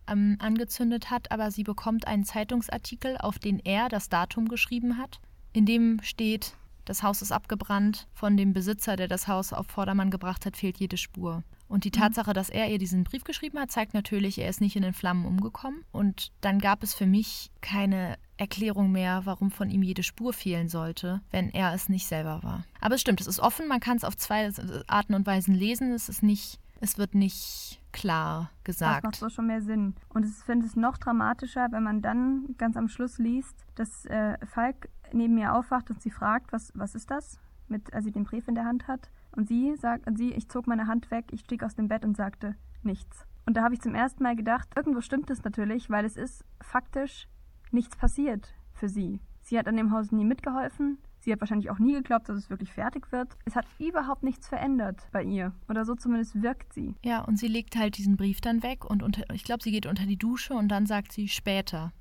[0.09, 5.21] ähm, angezündet hat, aber sie bekommt einen Zeitungsartikel, auf den er das Datum geschrieben hat,
[5.53, 10.11] in dem steht, das Haus ist abgebrannt, von dem Besitzer, der das Haus auf Vordermann
[10.11, 11.45] gebracht hat, fehlt jede Spur.
[11.69, 12.01] Und die mhm.
[12.01, 14.93] Tatsache, dass er ihr diesen Brief geschrieben hat, zeigt natürlich, er ist nicht in den
[14.93, 15.85] Flammen umgekommen.
[15.93, 20.69] Und dann gab es für mich keine Erklärung mehr, warum von ihm jede Spur fehlen
[20.69, 22.65] sollte, wenn er es nicht selber war.
[22.81, 24.51] Aber es stimmt, es ist offen, man kann es auf zwei
[24.89, 25.93] Arten und Weisen lesen.
[25.93, 29.05] Es ist nicht, es wird nicht klar gesagt.
[29.05, 29.95] Das macht so schon mehr Sinn.
[30.09, 34.37] Und ich finde es noch dramatischer, wenn man dann ganz am Schluss liest, dass äh,
[34.47, 37.39] Falk neben mir aufwacht und sie fragt, was, was ist das?
[37.69, 39.09] Mit, als sie den Brief in der Hand hat.
[39.37, 42.05] Und sie sagt, und sie, ich zog meine Hand weg, ich stieg aus dem Bett
[42.05, 43.25] und sagte, nichts.
[43.47, 46.45] Und da habe ich zum ersten Mal gedacht, irgendwo stimmt es natürlich, weil es ist
[46.61, 47.29] faktisch
[47.73, 49.21] nichts passiert für sie.
[49.43, 50.99] Sie hat an dem Haus nie mitgeholfen.
[51.21, 53.37] Sie hat wahrscheinlich auch nie geglaubt, dass es wirklich fertig wird.
[53.45, 55.53] Es hat überhaupt nichts verändert bei ihr.
[55.69, 56.97] Oder so zumindest wirkt sie.
[57.05, 59.87] Ja, und sie legt halt diesen Brief dann weg und unter, ich glaube, sie geht
[59.87, 61.93] unter die Dusche und dann sagt sie später.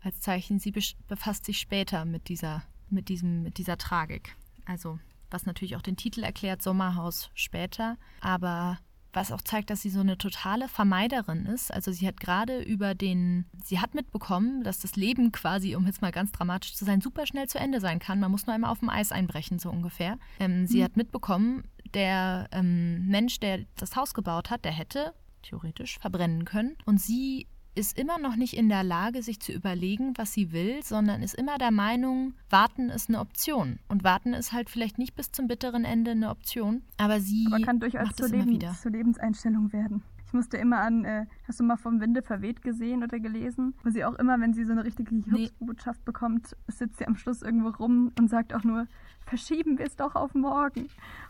[0.00, 0.72] Als Zeichen, sie
[1.08, 4.36] befasst sich später mit dieser, mit diesem, mit dieser Tragik.
[4.64, 7.96] Also, was natürlich auch den Titel erklärt, Sommerhaus später.
[8.20, 8.78] Aber
[9.16, 11.72] was auch zeigt, dass sie so eine totale Vermeiderin ist.
[11.72, 16.02] Also sie hat gerade über den, sie hat mitbekommen, dass das Leben quasi, um jetzt
[16.02, 18.20] mal ganz dramatisch zu sein, super schnell zu Ende sein kann.
[18.20, 20.18] Man muss nur einmal auf dem Eis einbrechen, so ungefähr.
[20.38, 20.84] Ähm, sie mhm.
[20.84, 26.76] hat mitbekommen, der ähm, Mensch, der das Haus gebaut hat, der hätte theoretisch verbrennen können.
[26.84, 30.82] Und sie ist immer noch nicht in der Lage, sich zu überlegen, was sie will,
[30.82, 33.78] sondern ist immer der Meinung, warten ist eine Option.
[33.88, 37.60] Und warten ist halt vielleicht nicht bis zum bitteren Ende eine Option, aber sie Aber
[37.60, 38.76] kann durchaus macht zur, Lebens wieder.
[38.80, 40.02] zur Lebenseinstellung werden.
[40.26, 43.74] Ich musste immer an, äh, hast du mal vom Winde verweht gesehen oder gelesen?
[43.84, 45.22] Wo sie auch immer, wenn sie so eine richtige Nee.
[45.30, 48.86] Hilfsbotschaft bekommt, sitzt sie am Schluss irgendwo rum und sagt auch nur,
[49.24, 50.88] verschieben wir es doch auf morgen.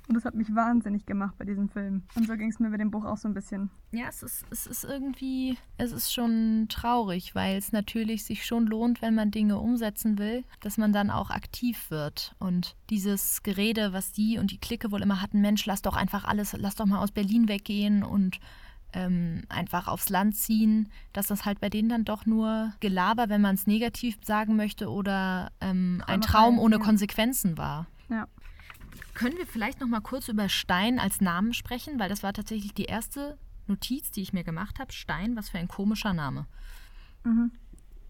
[0.08, 2.02] Und das hat mich wahnsinnig gemacht bei diesem Film.
[2.14, 3.70] Und so ging es mir bei dem Buch auch so ein bisschen.
[3.92, 8.66] Ja, es ist, es ist irgendwie, es ist schon traurig, weil es natürlich sich schon
[8.66, 12.34] lohnt, wenn man Dinge umsetzen will, dass man dann auch aktiv wird.
[12.38, 16.24] Und dieses Gerede, was die und die Clique wohl immer hatten, Mensch, lass doch einfach
[16.24, 18.38] alles, lass doch mal aus Berlin weggehen und
[18.96, 23.42] ähm, einfach aufs Land ziehen, dass das halt bei denen dann doch nur Gelaber, wenn
[23.42, 26.78] man es negativ sagen möchte, oder ähm, ein Traum ohne.
[26.78, 27.86] Konsequenzen war.
[28.08, 28.26] Ja.
[29.14, 32.74] Können wir vielleicht noch mal kurz über Stein als Namen sprechen, weil das war tatsächlich
[32.74, 34.92] die erste Notiz, die ich mir gemacht habe.
[34.92, 36.46] Stein, was für ein komischer Name.
[37.24, 37.50] Mhm.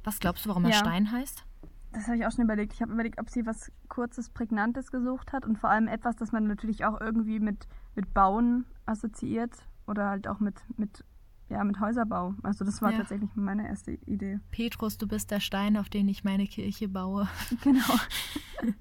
[0.05, 0.79] Was glaubst du, warum er Ja.
[0.79, 1.45] Stein heißt?
[1.93, 2.75] Das habe ich auch schon überlegt.
[2.75, 6.31] Ich habe überlegt, ob sie was Kurzes, Prägnantes gesucht hat und vor allem etwas, das
[6.31, 9.53] man natürlich auch irgendwie mit, mit Bauen assoziiert
[9.87, 11.05] oder halt auch mit, mit,
[11.49, 12.35] ja, mit Häuserbau.
[12.43, 12.99] Also das war Ja.
[12.99, 14.39] tatsächlich meine erste Idee.
[14.51, 17.29] Petrus, du bist der Stein, auf den ich meine Kirche baue.
[17.63, 17.95] Genau.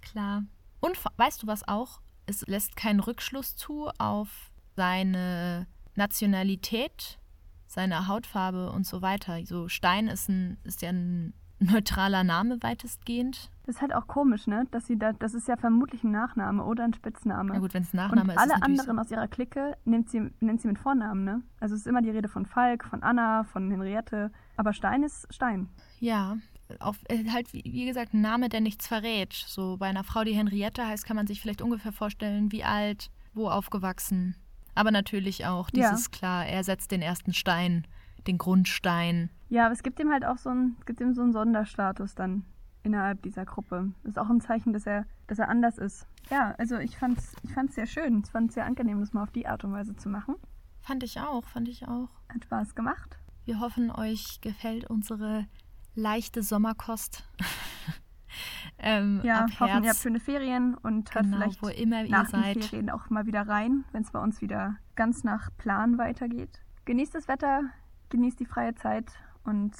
[0.00, 0.44] Klar.
[0.80, 2.00] Und weißt du was auch?
[2.26, 7.18] Es lässt keinen Rückschluss zu auf seine Nationalität,
[7.66, 9.44] seine Hautfarbe und so weiter.
[9.46, 13.50] So Stein ist, ein, ist ja ein neutraler Name weitestgehend.
[13.66, 14.66] Das ist halt auch komisch, ne?
[14.70, 17.52] Dass sie da, das ist ja vermutlich ein Nachname oder ein Spitzname.
[17.52, 19.76] Na gut, wenn es ein Nachname und ist, ist alle natürlich anderen aus ihrer Clique
[19.84, 21.42] nennt sie, nennt sie mit Vornamen, ne?
[21.60, 24.32] Also es ist immer die Rede von Falk, von Anna, von Henriette.
[24.56, 25.68] Aber Stein ist Stein.
[26.00, 26.36] Ja,
[26.80, 29.32] auf, äh, halt wie, wie gesagt ein Name, der nichts verrät.
[29.32, 33.10] So bei einer Frau, die Henriette heißt, kann man sich vielleicht ungefähr vorstellen, wie alt,
[33.34, 34.34] wo aufgewachsen.
[34.74, 35.90] Aber natürlich auch Ja.
[35.90, 37.86] dieses klar, er setzt den ersten Stein,
[38.26, 39.30] den Grundstein.
[39.48, 42.14] Ja, aber es gibt ihm halt auch so einen, es gibt ihm so einen Sonderstatus
[42.14, 42.44] dann
[42.82, 43.92] innerhalb dieser Gruppe.
[44.02, 46.06] Das ist auch ein Zeichen, dass er, dass er anders ist.
[46.30, 48.22] Ja, also ich fand's, ich fand's sehr schön.
[48.24, 50.36] Ich fand's sehr angenehm, das mal auf die Art und Weise zu machen.
[50.80, 52.08] Fand ich auch, fand ich auch.
[52.32, 53.18] Hat Spaß gemacht.
[53.44, 55.46] Wir hoffen, euch gefällt unsere
[55.94, 57.24] leichte Sommerkost.
[58.78, 62.28] ähm, Ja, hoffen, ihr habt schöne Ferien und hört genau, vielleicht wo immer ihr nach
[62.28, 62.56] seid.
[62.56, 66.60] den Ferien auch mal wieder rein, wenn es bei uns wieder ganz nach Plan weitergeht.
[66.84, 67.64] Genießt das Wetter,
[68.10, 69.06] genießt die freie Zeit
[69.44, 69.72] und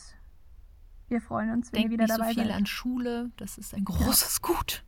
[1.09, 2.57] wir freuen uns, wenn Denkt ihr wieder nicht so dabei viel seid.
[2.57, 4.85] an Schule, das ist ein großes Gut.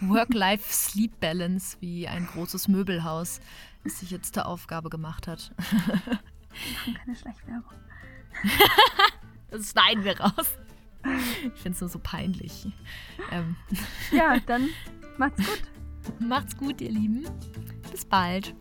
[0.00, 3.40] Work-Life-Sleep-Balance, wie ein großes Möbelhaus
[3.84, 5.52] es sich jetzt zur Aufgabe gemacht hat.
[5.58, 7.70] machen keine Schleichwerbung.
[9.50, 10.58] Das schneiden wir raus.
[11.54, 12.66] Ich finde es nur so peinlich.
[13.30, 13.54] Ähm,
[14.10, 14.68] Ja, dann
[15.16, 15.62] macht's gut.
[16.18, 17.24] macht's gut, ihr Lieben.
[17.92, 18.56] Bis bald.